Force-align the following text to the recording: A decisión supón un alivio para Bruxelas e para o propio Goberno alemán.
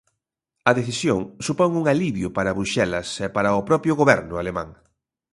A 0.69 0.71
decisión 0.79 1.19
supón 1.45 1.71
un 1.79 1.85
alivio 1.93 2.27
para 2.35 2.55
Bruxelas 2.57 3.09
e 3.25 3.27
para 3.35 3.57
o 3.59 3.65
propio 3.69 3.93
Goberno 4.01 4.35
alemán. 4.41 4.69